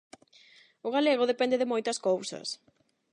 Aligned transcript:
O 0.87 0.89
galego 0.95 1.29
depende 1.31 1.59
de 1.59 1.69
moitas 1.71 1.97
cousas. 2.07 2.47